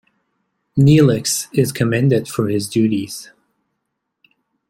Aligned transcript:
Neelix 0.75 1.47
is 1.53 1.71
commended 1.71 2.27
for 2.27 2.47
his 2.49 2.67
duties. 2.67 3.29